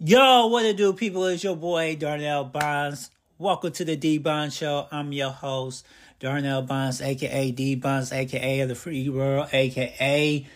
[0.00, 1.24] Yo, what it do, people?
[1.24, 3.10] It's your boy Darnell Bonds.
[3.36, 4.86] Welcome to the D Bonds Show.
[4.92, 5.84] I'm your host,
[6.20, 10.46] Darnell Bonds, aka D Bonds, aka of the Free World, aka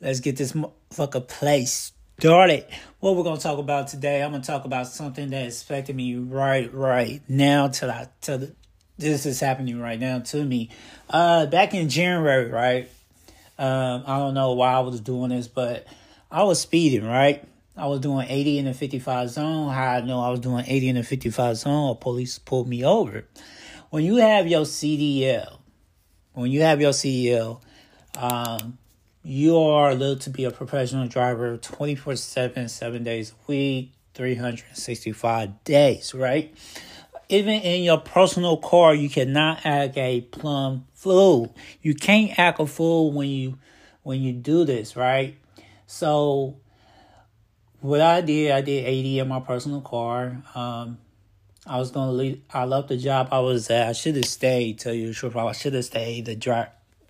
[0.00, 2.66] Let's get this motherfucker place started.
[2.98, 4.24] What we're gonna talk about today?
[4.24, 7.68] I'm gonna talk about something that is affecting me right, right now.
[7.68, 8.54] Till I till the,
[8.98, 10.68] this is happening right now to me.
[11.08, 12.90] Uh, back in January, right?
[13.56, 15.86] Um, I don't know why I was doing this, but
[16.28, 17.44] I was speeding, right?
[17.76, 19.72] I was doing 80 in the 55 zone.
[19.72, 22.84] How I know I was doing 80 in the 55 zone, a police pulled me
[22.84, 23.24] over.
[23.90, 25.58] When you have your CDL,
[26.32, 27.60] when you have your CDL,
[28.16, 28.78] um,
[29.22, 35.64] you are allowed to be a professional driver 24 7, 7 days a week, 365
[35.64, 36.54] days, right?
[37.28, 41.54] Even in your personal car, you cannot act a plum fool.
[41.80, 43.58] You can't act a fool when you
[44.02, 45.36] when you do this, right?
[45.86, 46.56] So
[47.80, 50.42] what I did, I did 80 in my personal car.
[50.54, 50.98] Um,
[51.66, 52.42] I was gonna leave.
[52.52, 53.88] I love the job I was at.
[53.88, 54.78] I should have stayed.
[54.78, 56.68] Tell you the truth, I should have stayed the drive,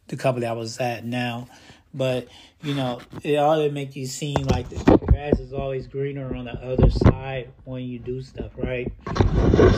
[0.09, 1.49] the company I was at now.
[1.95, 2.29] But
[2.63, 6.53] you know, it to make you seem like the grass is always greener on the
[6.53, 8.93] other side when you do stuff, right?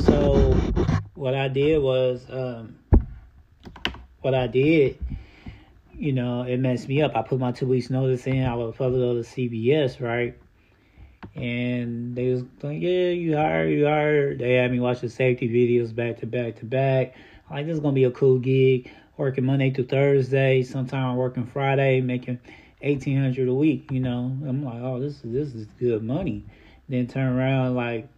[0.05, 0.53] So
[1.15, 2.77] what I did was, um,
[4.21, 4.99] what I did,
[5.95, 7.15] you know, it messed me up.
[7.15, 8.45] I put my two weeks notice in.
[8.45, 10.37] I was supposed to go to CBS, right?
[11.34, 14.38] And they was like, yeah, you hired, you hired.
[14.38, 17.15] They had me watch the safety videos back to back to back.
[17.50, 18.91] Like, this is to be a cool gig.
[19.16, 20.62] Working Monday through Thursday.
[20.62, 22.38] Sometime working Friday, making
[22.81, 24.37] 1800 a week, you know.
[24.47, 26.44] I'm like, oh, this is, this is good money.
[26.88, 28.09] Then turn around like,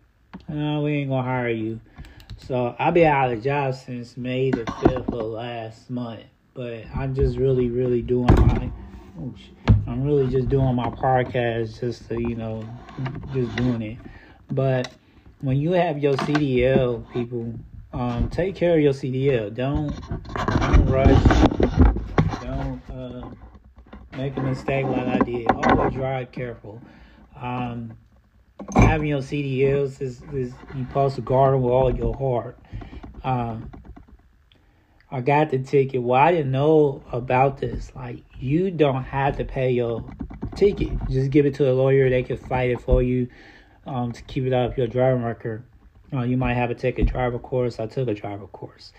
[0.48, 1.81] no, we ain't to hire you.
[2.38, 6.25] So I've been out of job since May the 5th of last month.
[6.54, 8.71] But I'm just really, really doing my,
[9.21, 9.34] oh,
[9.87, 12.67] I'm really just doing my podcast just to, you know,
[13.33, 13.99] just doing it.
[14.50, 14.93] But
[15.41, 17.55] when you have your CDL, people,
[17.93, 19.55] um, take care of your CDL.
[19.55, 19.91] Don't,
[20.61, 21.22] don't rush.
[22.41, 23.31] Don't uh,
[24.17, 25.50] make a mistake like I did.
[25.50, 26.81] Always drive careful.
[27.37, 27.97] Um,
[28.75, 32.59] having your CDLs is, is you supposed to guard them with all your heart.
[33.22, 33.71] Um,
[35.14, 36.02] I got the ticket.
[36.02, 37.92] Well, I didn't know about this.
[37.94, 40.04] Like, you don't have to pay your
[40.56, 40.91] ticket.
[41.08, 42.10] Just give it to a lawyer.
[42.10, 43.28] They can fight it for you
[43.86, 45.62] um, to keep it of your driving record.
[46.12, 47.78] Uh, you might have to take a driver course.
[47.78, 48.92] I took a driver course.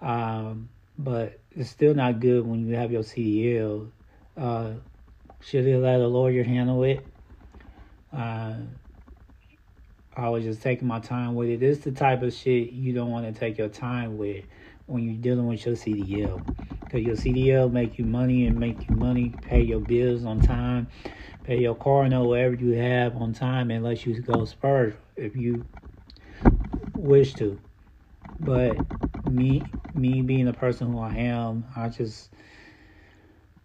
[0.00, 3.90] Um, but it's still not good when you have your CDL.
[4.38, 4.70] Uh,
[5.40, 7.06] should have let a lawyer handle it.
[8.16, 8.54] Uh,
[10.16, 11.60] I was just taking my time with it.
[11.60, 14.46] This is the type of shit you don't want to take your time with
[14.90, 16.42] when you're dealing with your CDL.
[16.82, 20.88] Because your CDL make you money and make you money, pay your bills on time,
[21.44, 25.64] pay your car note, whatever you have on time, unless you go spurge if you
[26.96, 27.60] wish to.
[28.40, 28.76] But
[29.24, 29.62] me,
[29.94, 32.30] me being the person who I am, I just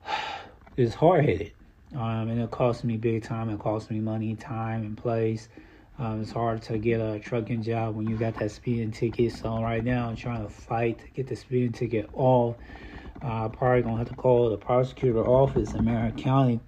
[0.77, 1.53] it's hard headed,
[1.95, 3.49] um, and it costs me big time.
[3.49, 5.49] It costs me money, time, and place.
[5.97, 9.31] Um, it's hard to get a trucking job when you got that speeding ticket.
[9.31, 12.57] So right now, I'm trying to fight to get the speeding ticket off.
[13.21, 16.59] Uh, probably gonna have to call the prosecutor office in Marion County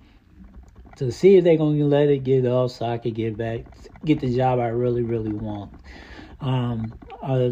[0.96, 3.66] to see if they're gonna let it get off so I could get back,
[4.06, 5.72] get the job I really, really want.
[6.40, 7.50] Um, uh,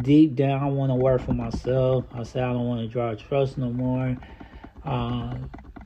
[0.00, 2.06] deep down, I want to work for myself.
[2.14, 4.16] I say I don't want to drive trucks no more.
[4.84, 5.34] Uh,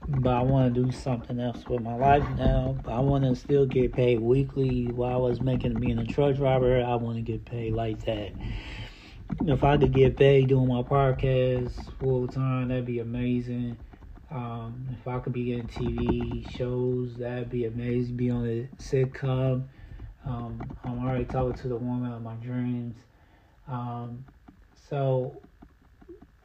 [0.08, 2.76] but I want to do something else with my life now.
[2.86, 4.86] I want to still get paid weekly.
[4.88, 8.32] While I was making being a truck driver, I want to get paid like that.
[9.46, 13.76] If I could get paid doing my podcast full time, that'd be amazing.
[14.30, 18.16] Um, if I could be in TV shows, that'd be amazing.
[18.16, 19.64] Be on a sitcom.
[20.26, 22.96] Um, I'm already talking to the woman of my dreams.
[23.68, 24.24] Um,
[24.88, 25.40] so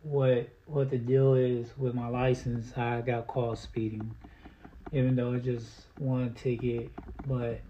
[0.01, 4.15] what what the deal is with my license, I got caught speeding,
[4.91, 6.89] even though it's just one ticket.
[7.27, 7.61] But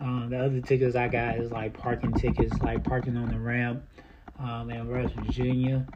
[0.00, 3.84] um, the other tickets I got is like parking tickets, like parking on the ramp
[4.38, 5.86] um, in West Virginia.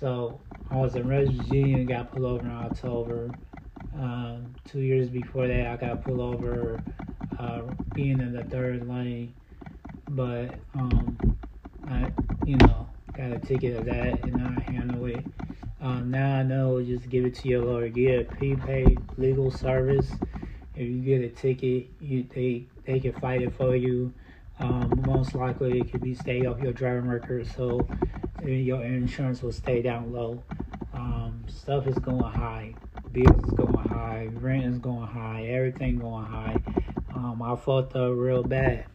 [0.00, 0.40] So
[0.70, 3.30] I was in West Virginia and got pulled over in October.
[3.94, 6.82] Um, two years before that, I got pulled over
[7.38, 7.62] uh,
[7.94, 9.34] being in the third lane,
[10.10, 11.38] but um,
[11.88, 12.10] I,
[12.44, 15.24] you know, got a ticket of that and I handle it.
[15.80, 17.88] Um, now I know just give it to your lawyer.
[17.88, 20.10] Get a prepaid legal service.
[20.74, 24.12] If you get a ticket, you they they can fight it for you.
[24.60, 27.86] Um, most likely it could be stay off your driving record, so
[28.44, 30.42] your insurance will stay down low.
[30.92, 32.74] Um, stuff is going high,
[33.12, 36.56] bills is going high, rent is going high, everything going high.
[37.14, 38.86] Um, I fucked up real bad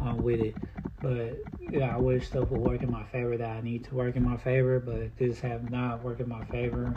[0.00, 0.54] um, with it,
[1.00, 1.38] but
[1.74, 4.22] yeah, I wish stuff would work in my favor that I need to work in
[4.22, 6.94] my favor, but this have not worked in my favor.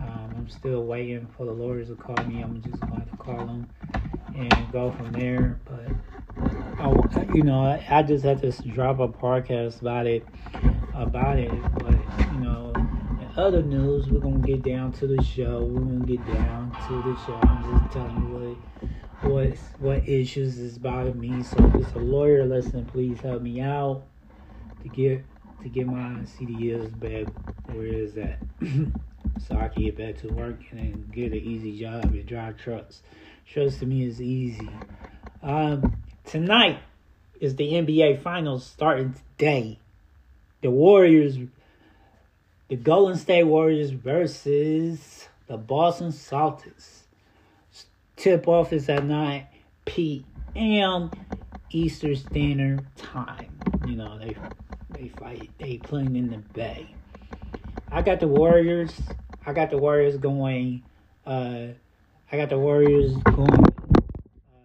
[0.00, 2.42] Um, I'm still waiting for the lawyers to call me.
[2.42, 3.68] I'm just going to call them
[4.34, 5.60] and go from there.
[5.64, 5.90] But
[6.80, 10.26] I, you know, I, just had to drop a podcast about it,
[10.94, 11.52] about it.
[11.74, 11.94] But
[12.32, 15.62] you know, in other news, we're gonna get down to the show.
[15.62, 17.38] We're gonna get down to the show.
[17.42, 18.56] I'm just telling you
[19.22, 21.42] what what what issues is bothering me.
[21.44, 24.02] So if it's a lawyer listening, please help me out
[24.88, 25.24] to get
[25.62, 27.32] to get my CDLs back
[27.74, 28.38] where is that
[29.46, 32.56] so I can get back to work and then get an easy job and drive
[32.56, 33.02] trucks.
[33.46, 34.68] Trust to me is easy.
[35.42, 36.80] Um, tonight
[37.40, 39.78] is the NBA Finals starting today.
[40.62, 41.38] The Warriors,
[42.68, 47.02] the Golden State Warriors versus the Boston Celtics.
[48.16, 49.46] Tip off is at 9
[49.84, 51.10] p.m.
[51.70, 53.58] Eastern Standard Time.
[53.86, 54.34] You know, they
[54.96, 56.88] they fight they playing in the bay.
[57.90, 58.92] I got the Warriors.
[59.44, 60.82] I got the Warriors going.
[61.26, 61.68] Uh,
[62.32, 63.52] I got the Warriors going.
[63.52, 64.56] Uh,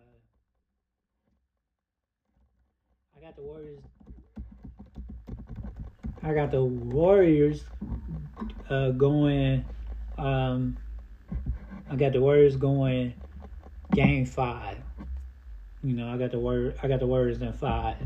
[3.17, 3.83] I got the Warriors.
[6.23, 7.63] I got the Warriors
[8.69, 9.65] uh, going.
[10.17, 10.77] Um,
[11.89, 13.13] I got the Warriors going.
[13.93, 14.77] Game five.
[15.83, 16.75] You know, I got the word.
[16.81, 17.97] I got the Warriors in five.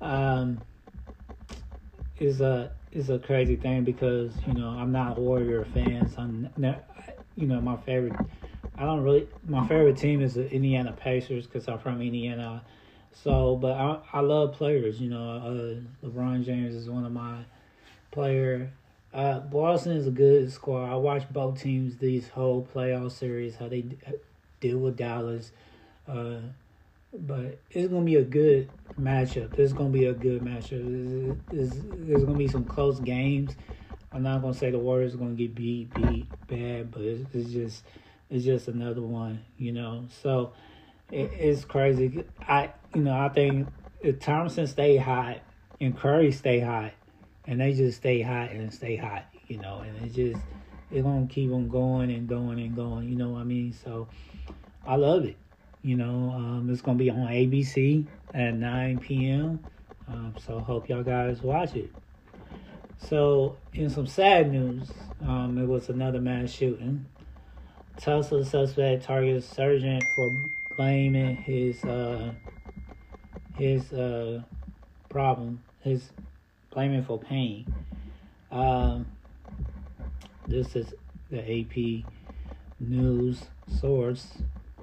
[0.00, 0.60] Um,
[2.20, 6.08] is a is a crazy thing because you know I'm not a Warrior fan.
[6.08, 6.48] So I'm
[7.34, 8.14] you know my favorite.
[8.76, 12.62] I don't really my favorite team is the Indiana Pacers because I'm from Indiana.
[13.12, 15.00] So, but I I love players.
[15.00, 17.38] You know, uh, LeBron James is one of my
[18.10, 18.72] player.
[19.12, 20.92] Uh, Boston is a good squad.
[20.92, 23.84] I watched both teams these whole playoff series how they
[24.60, 25.50] deal with Dallas.
[26.06, 26.38] Uh,
[27.12, 29.50] but it's gonna be a good matchup.
[29.56, 31.38] This is gonna be a good matchup.
[31.50, 33.54] There's, gonna be some close games.
[34.12, 37.50] I'm not gonna say the Warriors are gonna get beat, beat bad, but it's, it's
[37.50, 37.84] just,
[38.28, 40.06] it's just another one, you know.
[40.22, 40.52] So
[41.10, 42.24] it, it's crazy.
[42.46, 43.68] I, you know, I think
[44.00, 45.38] if Thompson stay hot
[45.80, 46.92] and Curry stay hot,
[47.46, 50.40] and they just stay hot and stay hot, you know, and it just,
[50.90, 53.08] it's gonna keep on going and going and going.
[53.08, 53.72] You know what I mean?
[53.72, 54.08] So
[54.86, 55.36] I love it.
[55.82, 59.60] You know, um, it's gonna be on ABC at 9 p.m.
[60.08, 61.90] Um, so hope y'all guys watch it.
[63.08, 64.90] So, in some sad news,
[65.22, 67.06] um, it was another mass shooting.
[67.98, 70.30] Tulsa suspect targets sergeant for
[70.76, 72.32] blaming his uh,
[73.56, 74.42] his uh,
[75.08, 76.10] problem, his
[76.70, 77.72] blaming for pain.
[78.50, 79.06] Um,
[80.46, 80.92] this is
[81.30, 82.04] the AP
[82.80, 83.42] news
[83.80, 84.26] source.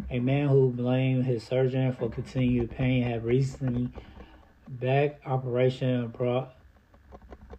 [0.09, 3.91] A man who blamed his surgeon for continued pain had recently
[4.65, 6.55] back operation brought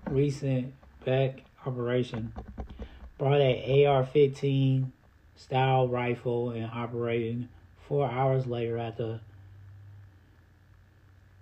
[0.09, 0.73] recent
[1.05, 2.33] back operation.
[3.19, 4.93] Brought a AR-15
[5.37, 7.51] style rifle and operating
[7.87, 9.21] four hours later at the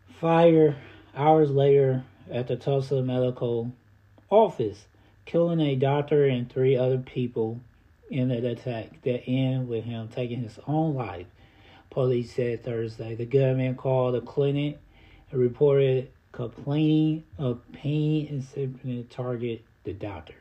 [0.09, 0.77] fire
[1.15, 3.73] hours later at the Tulsa Medical
[4.29, 4.87] Office,
[5.25, 7.61] killing a doctor and three other people
[8.11, 11.27] in an attack that ended with him taking his own life.
[11.91, 13.15] Police said Thursday.
[13.15, 14.79] The gunman called a clinic
[15.31, 20.35] and reported complaining of pain and symptoms to target the doctor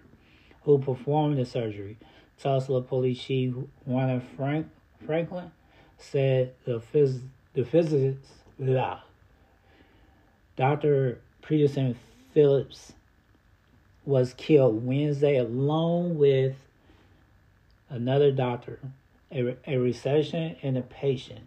[0.63, 1.97] who performed the surgery.
[2.37, 3.53] Tulsa Police Chief
[3.85, 4.67] Warner Frank,
[5.05, 5.51] Franklin
[5.97, 7.21] said the, phys,
[7.53, 8.19] the physicist,
[8.59, 8.99] blah,
[10.55, 11.21] Dr.
[11.41, 11.97] Peterson
[12.33, 12.93] Phillips
[14.05, 16.55] was killed Wednesday along with
[17.89, 18.79] another doctor,
[19.31, 21.41] a, a recession, and a patient.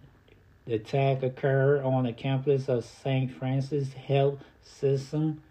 [0.66, 3.30] The attack occurred on the campus of St.
[3.30, 5.42] Francis Health System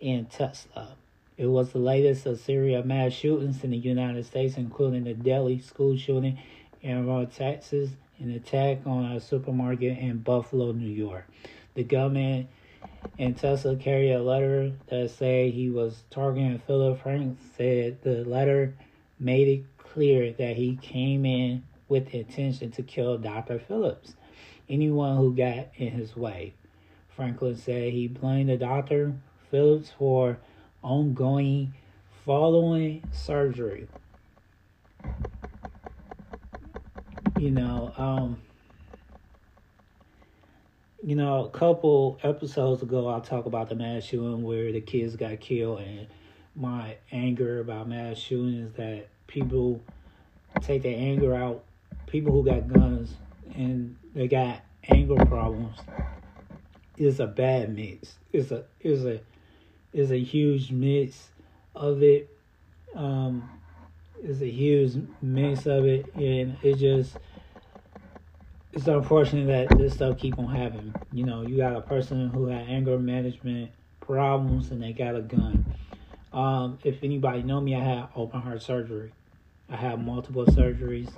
[0.00, 0.96] in Tulsa.
[1.36, 5.14] It was the latest of series of mass shootings in the United States, including the
[5.14, 6.38] Delhi school shooting
[6.82, 11.26] in Raw, Texas, an attack on a supermarket in Buffalo, New York.
[11.74, 12.48] The government
[13.18, 17.38] in Tulsa carried a letter that said he was targeting Philip Frank.
[17.56, 18.74] Said the letter
[19.18, 19.64] made it
[19.96, 23.58] clear that he came in with the intention to kill Dr.
[23.58, 24.14] Phillips.
[24.68, 26.52] anyone who got in his way.
[27.08, 29.14] Franklin said he blamed the doctor,
[29.50, 30.36] Phillips, for
[30.82, 31.72] ongoing
[32.26, 33.88] following surgery.
[37.38, 38.42] You know, um,
[41.02, 45.16] you know, a couple episodes ago, I talked about the mass shooting where the kids
[45.16, 46.06] got killed, and
[46.54, 49.80] my anger about mass shootings that people
[50.60, 51.64] take their anger out.
[52.06, 53.14] People who got guns
[53.54, 55.76] and they got anger problems
[56.96, 58.14] is a bad mix.
[58.32, 59.20] It's a is a
[59.92, 61.28] is a huge mix
[61.74, 62.30] of it.
[62.94, 63.48] Um,
[64.22, 67.16] it's a huge mix of it, and it just
[68.72, 70.94] it's unfortunate that this stuff keep on happening.
[71.12, 75.22] You know, you got a person who had anger management problems and they got a
[75.22, 75.64] gun.
[76.36, 79.10] Um, if anybody know me, I had open heart surgery.
[79.70, 81.10] I had multiple surgeries.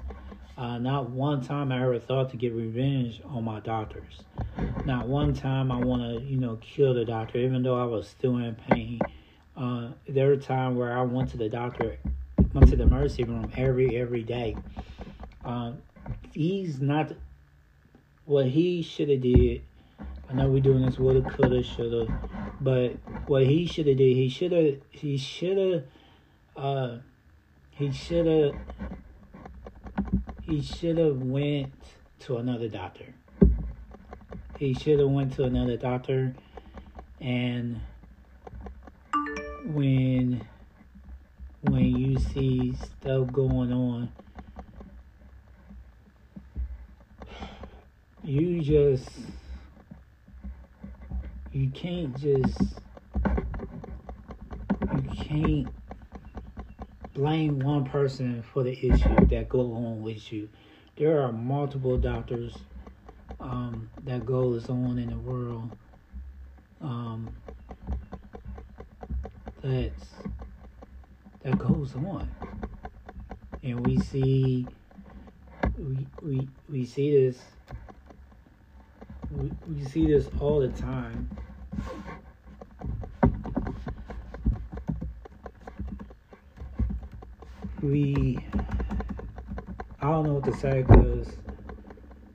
[0.57, 4.23] Uh, not one time I ever thought to get revenge on my doctors.
[4.85, 8.09] Not one time I want to, you know, kill the doctor, even though I was
[8.09, 9.01] still in pain.
[9.57, 11.99] Uh, there were times where I went to the doctor,
[12.55, 14.57] went to the emergency room every every day.
[15.45, 15.73] Uh,
[16.33, 17.13] he's not
[18.25, 19.63] what he should have did.
[20.29, 22.07] I know we're doing this woulda, coulda, shoulda,
[22.61, 22.93] but
[23.27, 25.85] what he should have did, he should have, he should have,
[26.57, 26.99] uh,
[27.71, 28.55] he should have,
[30.43, 31.73] he should have went
[32.21, 33.15] to another doctor.
[34.59, 36.35] He should have went to another doctor,
[37.21, 37.81] and
[39.65, 40.47] when
[41.63, 44.13] when you see stuff going on
[48.23, 49.09] you just
[51.59, 52.61] you can't just
[54.93, 55.69] you can't
[57.15, 60.49] blame one person for the issue that go on with you.
[60.97, 62.57] There are multiple doctors
[63.41, 65.69] um, that goes on in the world
[66.81, 67.35] um,
[69.61, 70.05] that's
[71.43, 72.31] that goes on,
[73.65, 74.69] and we see
[75.77, 77.43] we we we see this
[79.33, 81.29] we, we see this all the time.
[87.83, 88.45] We,
[90.01, 91.29] I don't know what to say because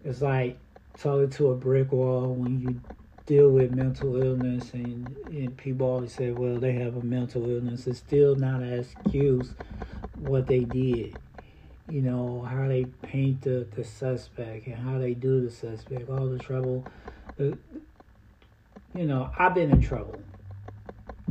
[0.04, 0.58] it's like
[0.98, 2.82] talking to a brick wall when you
[3.26, 7.88] deal with mental illness and, and people always say, well, they have a mental illness.
[7.88, 9.54] It's still not an excuse
[10.16, 11.18] what they did
[11.90, 16.28] you know, how they paint the, the suspect and how they do the suspect, all
[16.28, 16.84] the trouble.
[17.38, 17.56] The,
[18.96, 20.20] you know, I've been in trouble.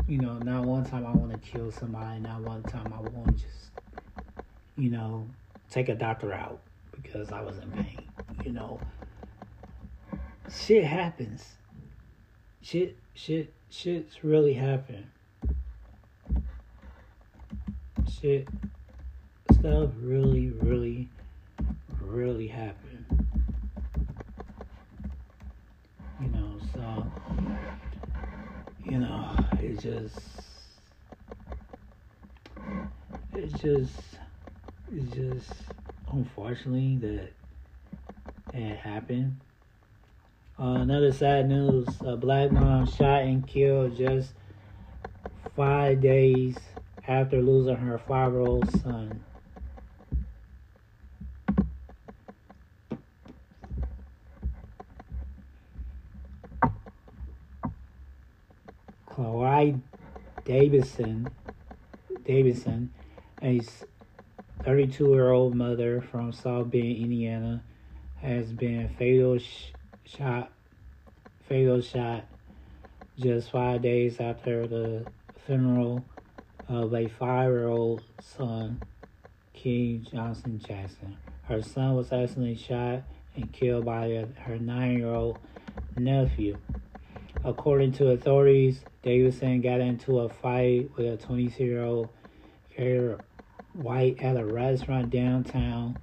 [0.07, 3.39] You know, not one time I want to kill somebody, not one time I want
[3.39, 3.72] to just,
[4.77, 5.27] you know,
[5.71, 6.61] take a doctor out
[6.93, 8.05] because I was in pain.
[8.45, 8.81] You know,
[10.51, 11.45] shit happens.
[12.61, 15.07] Shit, shit, shit's really happening.
[18.21, 18.49] Shit
[19.63, 21.09] stuff really, really,
[22.01, 23.27] really happened.
[26.21, 27.07] You know, so,
[28.85, 30.19] you know, it just,
[33.35, 33.93] it just,
[34.95, 35.51] it's just,
[36.13, 37.33] unfortunately, that
[38.53, 39.41] it happened.
[40.59, 44.35] Uh, another sad news: a black mom shot and killed just
[45.57, 46.59] five days
[47.09, 49.25] after losing her five-year-old son.
[59.07, 59.81] Clyde
[60.45, 61.31] Davidson,
[62.25, 62.93] Davidson,
[63.43, 63.61] a
[64.65, 67.65] 32-year-old mother from South Bend, Indiana,
[68.21, 69.73] has been fatal sh-
[70.05, 70.53] shot,
[71.49, 72.27] fatal shot,
[73.19, 75.05] just five days after the
[75.47, 76.05] funeral
[76.69, 78.81] of a five-year-old son,
[79.53, 81.17] King Johnson Jackson.
[81.49, 83.03] Her son was accidentally shot
[83.35, 85.39] and killed by her nine-year-old
[85.97, 86.57] nephew.
[87.45, 92.11] According to authorities, Davidson got into a fight with a 26 year old
[92.77, 93.19] Carter
[93.75, 95.99] White at a restaurant downtown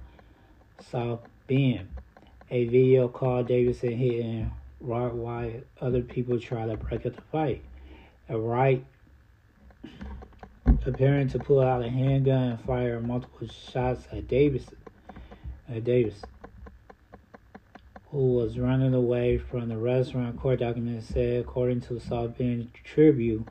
[0.90, 1.88] South Bend.
[2.50, 4.50] A video called Davidson hitting
[4.80, 7.62] Wright while other people try to break up the fight.
[8.28, 8.84] A Wright
[10.84, 14.76] appearing to pull out a handgun and fire multiple shots at Davidson.
[15.68, 16.22] At Davis
[18.10, 20.36] who was running away from the restaurant.
[20.36, 23.46] Court documents said, according to South Bend Tribune,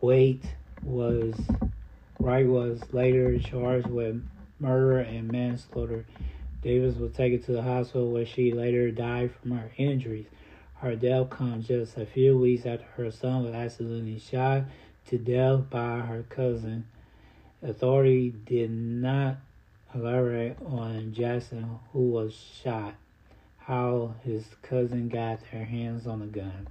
[0.00, 1.34] Waite was
[2.18, 4.26] Wright was later charged with
[4.58, 6.06] murder and manslaughter.
[6.62, 10.26] Davis was taken to the hospital where she later died from her injuries.
[10.76, 14.64] Her death comes just a few weeks after her son was accidentally shot
[15.08, 16.86] to death by her cousin.
[17.62, 19.36] Authority did not
[19.94, 22.94] elaborate on Jackson, who was shot,
[23.58, 26.68] how his cousin got their hands on the gun.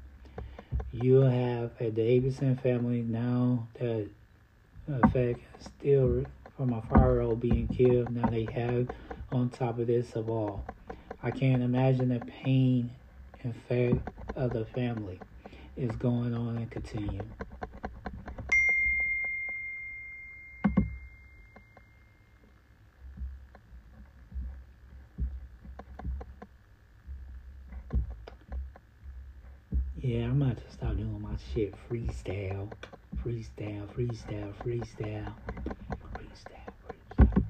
[0.91, 4.09] You have a Davidson family now that
[4.87, 6.25] effect still
[6.55, 8.09] from a five-year-old being killed.
[8.11, 8.87] Now they have
[9.31, 10.63] on top of this of all.
[11.23, 12.91] I can't imagine the pain
[13.43, 13.99] and fate
[14.35, 15.19] of the family
[15.75, 17.21] is going on and continue.
[29.97, 32.69] Yeah, I'm about to start doing my shit freestyle.
[33.23, 35.33] Freestyle, freestyle, freestyle.
[36.13, 36.73] Freestyle,
[37.17, 37.45] freestyle.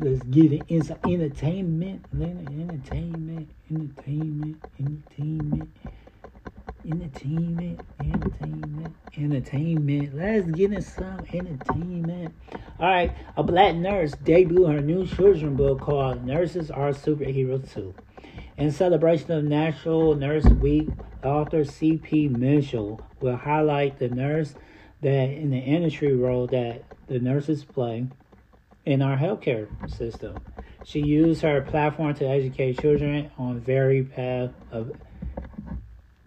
[0.00, 5.70] Let's get it into entertainment, entertainment, entertainment, entertainment,
[6.84, 10.16] entertainment, entertainment, entertainment.
[10.16, 12.34] Let's get in some entertainment.
[12.80, 17.94] All right, a black nurse debuted her new children book called "Nurses Are Superheroes Too."
[18.60, 20.86] In celebration of National Nurse Week,
[21.24, 22.28] author C.P.
[22.28, 24.54] Mitchell will highlight the nurse
[25.00, 28.06] that in the industry role that the nurses play
[28.84, 30.36] in our healthcare system.
[30.84, 34.92] She used her platform to educate children on very path of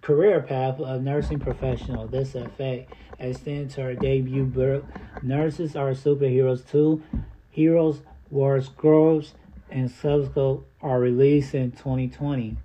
[0.02, 2.08] career path of nursing professional.
[2.08, 4.86] This effect extends to her debut book,
[5.22, 7.04] Nurses Are Superheroes Too.
[7.52, 9.36] Heroes Were Scrubs
[9.74, 12.56] and subsequent are released in 2020.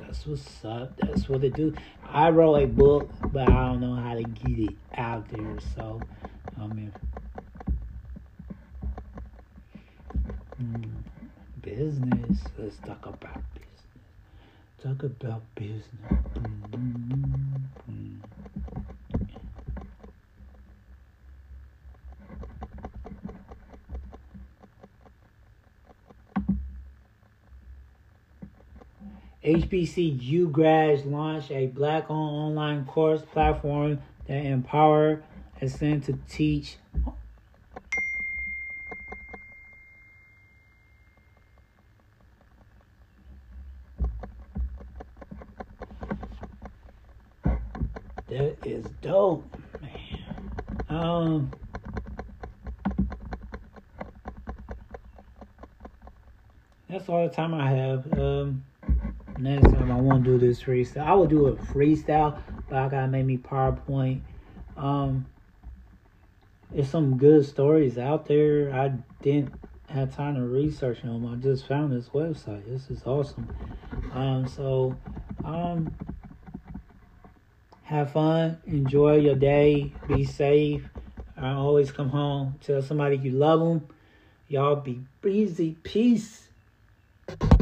[0.00, 0.96] That's what's up.
[0.96, 1.74] That's what they do.
[2.06, 5.58] I wrote a book, but I don't know how to get it out there.
[5.76, 6.02] So,
[6.60, 6.92] I mean,
[10.60, 10.90] mm,
[11.62, 12.40] business.
[12.58, 13.86] Let's talk about business.
[14.82, 17.51] Talk about business.
[29.44, 35.24] HBCU grads launched a black owned online course platform that empower
[35.60, 36.76] Ascend to teach
[48.28, 49.44] That is dope,
[49.80, 50.50] man.
[50.88, 51.52] Um
[56.88, 58.18] That's all the time I have.
[58.18, 58.64] Um
[59.42, 61.04] next time I want to do this freestyle.
[61.04, 64.20] I will do a freestyle, but I gotta make me PowerPoint.
[64.76, 65.26] Um,
[66.70, 68.72] there's some good stories out there.
[68.72, 69.52] I didn't
[69.88, 71.26] have time to research them.
[71.26, 72.64] I just found this website.
[72.66, 73.48] This is awesome.
[74.12, 74.96] Um, so,
[75.44, 75.94] um,
[77.82, 80.88] have fun, enjoy your day, be safe.
[81.36, 83.88] I always come home, tell somebody you love them.
[84.48, 86.48] Y'all be easy, peace.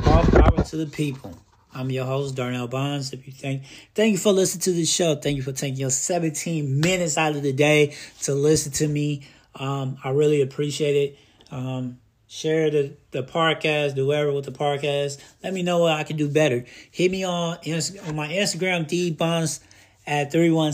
[0.06, 1.36] All power to the people.
[1.72, 3.12] I'm your host, Darnell Bonds.
[3.12, 3.62] If you think,
[3.94, 5.14] thank you for listening to the show.
[5.14, 9.26] Thank you for taking your 17 minutes out of the day to listen to me.
[9.54, 11.18] Um, I really appreciate it.
[11.52, 15.22] Um, share the, the podcast, do whatever with the podcast.
[15.42, 16.64] Let me know what I can do better.
[16.90, 17.58] Hit me on,
[18.06, 19.60] on my Instagram, D Bonds
[20.06, 20.72] at 31,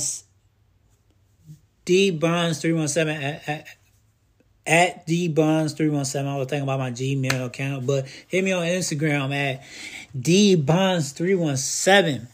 [1.84, 3.66] D Bonds 317 at, at
[4.66, 6.26] at dbonds317.
[6.26, 9.62] I was thinking about my Gmail account, but hit me on Instagram at
[10.16, 12.26] dbonds317.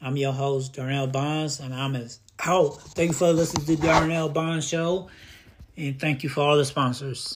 [0.00, 2.80] I'm your host, Darnell Bonds, and I'm as out.
[2.80, 5.08] Thank you for listening to the Darnell Bonds Show,
[5.76, 7.20] and thank you for all the sponsors.